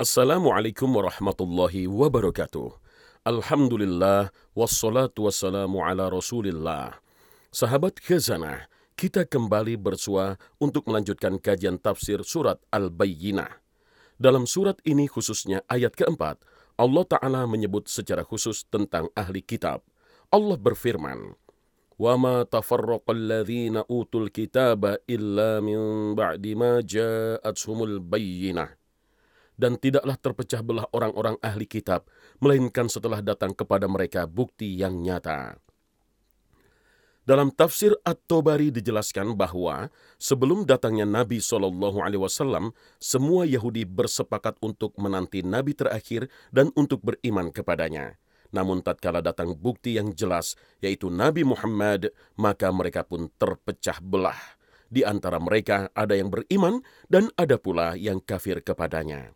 Assalamualaikum 0.00 0.96
warahmatullahi 0.96 1.84
wabarakatuh. 1.84 2.72
Alhamdulillah, 3.28 4.32
wassalatu 4.56 5.28
wassalamu 5.28 5.84
ala 5.84 6.08
rasulillah. 6.08 7.04
Sahabat 7.52 8.00
khazanah, 8.00 8.64
kita 8.96 9.28
kembali 9.28 9.76
bersua 9.76 10.40
untuk 10.56 10.88
melanjutkan 10.88 11.36
kajian 11.36 11.76
tafsir 11.76 12.24
surat 12.24 12.56
Al-Bayyinah. 12.72 13.60
Dalam 14.16 14.48
surat 14.48 14.80
ini 14.88 15.04
khususnya 15.04 15.60
ayat 15.68 15.92
keempat, 15.92 16.40
Allah 16.80 17.04
Ta'ala 17.04 17.44
menyebut 17.44 17.84
secara 17.92 18.24
khusus 18.24 18.64
tentang 18.72 19.12
ahli 19.12 19.44
kitab. 19.44 19.84
Allah 20.32 20.56
berfirman, 20.56 21.36
وَمَا 22.00 22.48
تَفَرَّقَ 22.48 23.04
الَّذِينَ 23.04 23.84
أُوتُوا 23.84 24.20
الْكِتَابَ 24.32 25.04
إِلَّا 25.04 25.60
مِنْ 25.60 26.16
بَعْدِ 26.16 26.56
مَا 26.56 26.80
جَاءَتْهُمُ 26.80 27.78
الْبَيِّنَةِ 27.84 28.80
dan 29.55 29.79
tidaklah 29.79 30.19
terpecah 30.19 30.59
belah 30.59 30.87
orang-orang 30.91 31.39
ahli 31.39 31.63
kitab, 31.63 32.07
melainkan 32.43 32.91
setelah 32.91 33.23
datang 33.23 33.55
kepada 33.55 33.87
mereka 33.87 34.27
bukti 34.27 34.75
yang 34.75 34.99
nyata. 34.99 35.59
Dalam 37.25 37.49
tafsir 37.49 37.89
At-Tobari 38.05 38.69
dijelaskan 38.69 39.33
bahwa 39.33 39.89
sebelum 40.21 40.61
datangnya 40.61 41.09
Nabi 41.09 41.41
Shallallahu 41.41 41.97
Alaihi 41.97 42.21
Wasallam, 42.21 42.69
semua 43.01 43.49
Yahudi 43.49 43.81
bersepakat 43.81 44.61
untuk 44.61 44.93
menanti 45.01 45.41
Nabi 45.41 45.73
terakhir 45.73 46.29
dan 46.53 46.69
untuk 46.77 47.01
beriman 47.01 47.49
kepadanya. 47.49 48.21
Namun 48.53 48.85
tatkala 48.85 49.25
datang 49.25 49.57
bukti 49.57 49.97
yang 49.97 50.13
jelas, 50.13 50.53
yaitu 50.85 51.09
Nabi 51.09 51.41
Muhammad, 51.41 52.13
maka 52.37 52.69
mereka 52.69 53.01
pun 53.01 53.33
terpecah 53.41 53.97
belah. 54.05 54.37
Di 54.85 55.01
antara 55.01 55.41
mereka 55.41 55.89
ada 55.97 56.13
yang 56.13 56.29
beriman 56.29 56.85
dan 57.09 57.33
ada 57.41 57.57
pula 57.57 57.97
yang 57.97 58.21
kafir 58.21 58.61
kepadanya. 58.61 59.33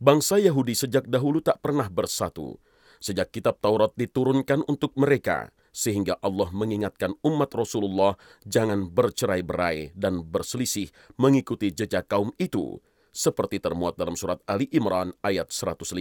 Bangsa 0.00 0.40
Yahudi 0.40 0.72
sejak 0.72 1.04
dahulu 1.12 1.44
tak 1.44 1.60
pernah 1.60 1.84
bersatu. 1.92 2.56
Sejak 3.04 3.36
kitab 3.36 3.60
Taurat 3.60 3.92
diturunkan 4.00 4.64
untuk 4.64 4.96
mereka, 4.96 5.52
sehingga 5.76 6.16
Allah 6.24 6.48
mengingatkan 6.56 7.12
umat 7.20 7.52
Rasulullah 7.52 8.16
jangan 8.48 8.88
bercerai-berai 8.88 9.92
dan 9.92 10.24
berselisih 10.24 10.88
mengikuti 11.20 11.68
jejak 11.68 12.08
kaum 12.08 12.32
itu, 12.40 12.80
seperti 13.12 13.60
termuat 13.60 14.00
dalam 14.00 14.16
surat 14.16 14.40
Ali 14.48 14.72
Imran 14.72 15.12
ayat 15.20 15.52
105. 15.52 15.92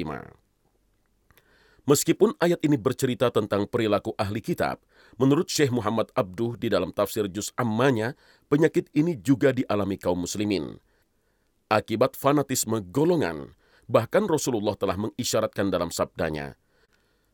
Meskipun 1.84 2.40
ayat 2.40 2.64
ini 2.64 2.80
bercerita 2.80 3.28
tentang 3.36 3.68
perilaku 3.68 4.16
ahli 4.16 4.40
kitab, 4.40 4.80
menurut 5.20 5.52
Syekh 5.52 5.76
Muhammad 5.76 6.08
Abduh 6.16 6.56
di 6.56 6.72
dalam 6.72 6.96
tafsir 6.96 7.28
Juz 7.28 7.52
Ammanya, 7.60 8.16
penyakit 8.48 8.88
ini 8.96 9.20
juga 9.20 9.52
dialami 9.52 10.00
kaum 10.00 10.24
muslimin. 10.24 10.80
Akibat 11.68 12.16
fanatisme 12.16 12.80
golongan, 12.80 13.59
bahkan 13.90 14.30
Rasulullah 14.30 14.78
telah 14.78 14.96
mengisyaratkan 14.96 15.74
dalam 15.74 15.90
sabdanya, 15.90 16.54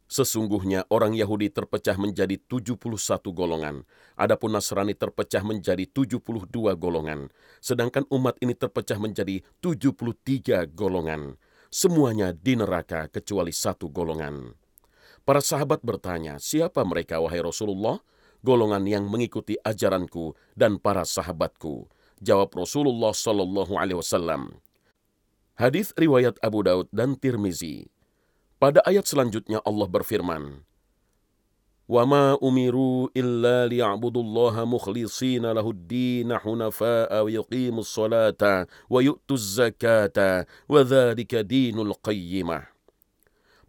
Sesungguhnya 0.06 0.86
orang 0.94 1.18
Yahudi 1.18 1.50
terpecah 1.50 1.98
menjadi 1.98 2.38
71 2.38 2.78
golongan, 3.34 3.90
adapun 4.14 4.54
Nasrani 4.54 4.94
terpecah 4.94 5.42
menjadi 5.42 5.82
72 5.90 6.46
golongan, 6.78 7.34
sedangkan 7.58 8.06
umat 8.14 8.38
ini 8.38 8.54
terpecah 8.54 9.02
menjadi 9.02 9.42
73 9.66 10.70
golongan 10.78 11.42
semuanya 11.76 12.32
di 12.32 12.56
neraka 12.56 13.12
kecuali 13.12 13.52
satu 13.52 13.92
golongan. 13.92 14.56
Para 15.28 15.44
sahabat 15.44 15.84
bertanya, 15.84 16.40
siapa 16.40 16.86
mereka 16.88 17.20
wahai 17.20 17.44
Rasulullah? 17.44 18.00
Golongan 18.46 18.86
yang 18.88 19.10
mengikuti 19.10 19.60
ajaranku 19.60 20.38
dan 20.56 20.80
para 20.80 21.04
sahabatku. 21.04 21.90
Jawab 22.22 22.54
Rasulullah 22.56 23.12
Sallallahu 23.12 23.76
Alaihi 23.76 24.00
Wasallam. 24.00 24.56
Hadis 25.59 25.93
riwayat 25.97 26.41
Abu 26.41 26.65
Daud 26.65 26.89
dan 26.89 27.19
Tirmizi. 27.21 27.91
Pada 28.57 28.81
ayat 28.85 29.05
selanjutnya 29.09 29.61
Allah 29.65 29.89
berfirman, 29.89 30.65
وما 31.91 32.39
أمروا 32.39 33.09
إلا 33.17 33.67
ليعبدوا 33.67 34.23
الله 34.23 34.65
مخلصين 34.65 35.53
له 35.53 35.71
الدين 35.71 36.39
حنفاء 36.39 37.23
ويقيموا 37.25 37.81
الصلاة 37.81 38.67
ويؤتوا 38.91 39.37
الزكاة 39.37 40.47
وذلك 40.69 41.35
دين 41.35 41.79
القيمة 41.79 42.63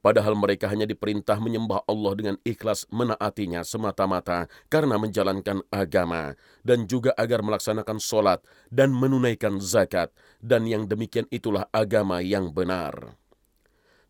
Padahal 0.07 0.39
mereka 0.39 0.71
hanya 0.71 0.87
diperintah 0.87 1.35
menyembah 1.43 1.83
Allah 1.83 2.15
dengan 2.15 2.37
ikhlas 2.47 2.87
menaatinya 2.95 3.67
semata-mata 3.67 4.47
karena 4.71 5.03
menjalankan 5.03 5.67
agama 5.67 6.39
dan 6.63 6.87
juga 6.87 7.11
agar 7.19 7.43
melaksanakan 7.43 7.99
solat 7.99 8.39
dan 8.71 8.95
menunaikan 8.95 9.59
zakat 9.59 10.15
dan 10.39 10.63
yang 10.71 10.87
demikian 10.87 11.27
itulah 11.35 11.67
agama 11.75 12.23
yang 12.23 12.55
benar. 12.55 13.19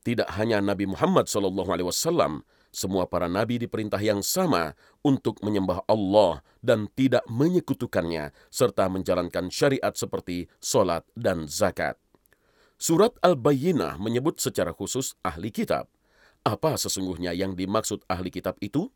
Tidak 0.04 0.28
hanya 0.36 0.60
Nabi 0.60 0.84
Muhammad 0.84 1.32
SAW 1.32 1.64
semua 2.76 3.08
para 3.08 3.24
nabi 3.24 3.56
diperintah 3.56 3.96
yang 3.96 4.20
sama 4.20 4.76
untuk 5.00 5.40
menyembah 5.40 5.80
Allah 5.88 6.44
dan 6.60 6.92
tidak 6.92 7.24
menyekutukannya, 7.24 8.36
serta 8.52 8.92
menjalankan 8.92 9.48
syariat 9.48 9.96
seperti 9.96 10.44
solat 10.60 11.08
dan 11.16 11.48
zakat. 11.48 11.96
Surat 12.76 13.16
Al-Bayyinah 13.24 13.96
menyebut 13.96 14.36
secara 14.36 14.76
khusus 14.76 15.16
ahli 15.24 15.48
kitab. 15.48 15.88
Apa 16.44 16.76
sesungguhnya 16.76 17.32
yang 17.32 17.56
dimaksud 17.56 18.04
ahli 18.06 18.28
kitab 18.28 18.60
itu? 18.60 18.92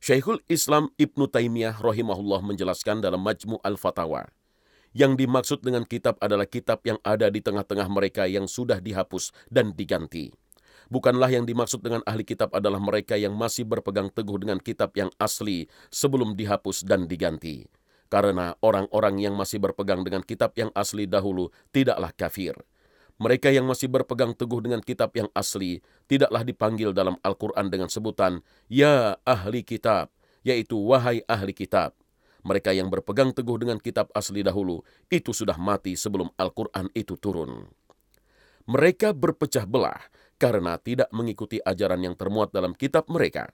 Syekhul 0.00 0.40
Islam 0.48 0.90
Ibnu 0.96 1.28
Taimiyah 1.28 1.78
rahimahullah 1.78 2.40
menjelaskan 2.40 3.04
dalam 3.04 3.20
Majmu' 3.20 3.60
Al-Fatawa. 3.60 4.32
Yang 4.96 5.26
dimaksud 5.26 5.58
dengan 5.60 5.84
kitab 5.84 6.16
adalah 6.24 6.48
kitab 6.48 6.80
yang 6.88 6.96
ada 7.04 7.28
di 7.28 7.44
tengah-tengah 7.44 7.88
mereka 7.92 8.24
yang 8.24 8.48
sudah 8.48 8.80
dihapus 8.80 9.36
dan 9.52 9.76
diganti 9.76 10.32
Bukanlah 10.92 11.32
yang 11.32 11.48
dimaksud 11.48 11.80
dengan 11.80 12.04
ahli 12.04 12.26
kitab 12.28 12.52
adalah 12.52 12.76
mereka 12.76 13.16
yang 13.16 13.32
masih 13.32 13.64
berpegang 13.64 14.12
teguh 14.12 14.36
dengan 14.36 14.60
kitab 14.60 14.92
yang 14.92 15.08
asli 15.16 15.64
sebelum 15.88 16.36
dihapus 16.36 16.84
dan 16.84 17.08
diganti. 17.08 17.64
Karena 18.12 18.52
orang-orang 18.60 19.18
yang 19.18 19.34
masih 19.34 19.58
berpegang 19.58 20.04
dengan 20.04 20.20
kitab 20.22 20.52
yang 20.54 20.68
asli 20.76 21.08
dahulu 21.08 21.48
tidaklah 21.72 22.12
kafir. 22.12 22.54
Mereka 23.14 23.54
yang 23.54 23.70
masih 23.70 23.86
berpegang 23.86 24.34
teguh 24.34 24.58
dengan 24.58 24.82
kitab 24.82 25.14
yang 25.14 25.30
asli 25.38 25.78
tidaklah 26.10 26.42
dipanggil 26.42 26.90
dalam 26.90 27.14
Al-Quran 27.22 27.70
dengan 27.70 27.86
sebutan 27.86 28.42
Ya 28.66 29.22
ahli 29.22 29.62
kitab, 29.62 30.10
yaitu 30.42 30.74
wahai 30.74 31.22
ahli 31.30 31.54
kitab. 31.54 31.94
Mereka 32.44 32.74
yang 32.76 32.90
berpegang 32.92 33.30
teguh 33.30 33.56
dengan 33.56 33.78
kitab 33.78 34.10
asli 34.12 34.42
dahulu 34.42 34.82
itu 35.08 35.30
sudah 35.30 35.56
mati 35.56 35.94
sebelum 35.94 36.28
Al-Quran 36.36 36.90
itu 36.92 37.14
turun. 37.16 37.70
Mereka 38.66 39.14
berpecah 39.14 39.64
belah 39.64 40.00
karena 40.36 40.76
tidak 40.76 41.08
mengikuti 41.14 41.62
ajaran 41.62 42.02
yang 42.02 42.18
termuat 42.18 42.50
dalam 42.50 42.74
kitab 42.74 43.06
mereka. 43.08 43.48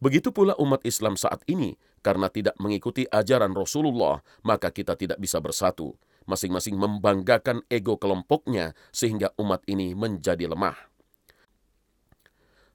Begitu 0.00 0.32
pula 0.32 0.56
umat 0.56 0.80
Islam 0.88 1.20
saat 1.20 1.44
ini, 1.44 1.76
karena 2.00 2.32
tidak 2.32 2.56
mengikuti 2.56 3.04
ajaran 3.04 3.52
Rasulullah, 3.52 4.24
maka 4.40 4.72
kita 4.72 4.96
tidak 4.96 5.20
bisa 5.20 5.36
bersatu. 5.44 5.92
Masing-masing 6.28 6.76
membanggakan 6.76 7.64
ego 7.68 7.96
kelompoknya 7.96 8.76
sehingga 8.90 9.32
umat 9.40 9.64
ini 9.68 9.96
menjadi 9.96 10.50
lemah. 10.50 10.76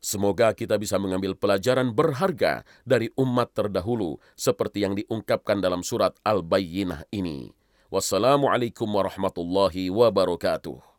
Semoga 0.05 0.53
kita 0.53 0.77
bisa 0.77 1.01
mengambil 1.01 1.33
pelajaran 1.33 1.89
berharga 1.89 2.61
dari 2.85 3.09
umat 3.17 3.57
terdahulu 3.57 4.21
seperti 4.37 4.85
yang 4.85 4.93
diungkapkan 4.93 5.57
dalam 5.57 5.81
surat 5.81 6.13
Al-Bayyinah 6.21 7.09
ini. 7.09 7.49
Wassalamualaikum 7.89 8.85
warahmatullahi 8.85 9.89
wabarakatuh. 9.89 10.94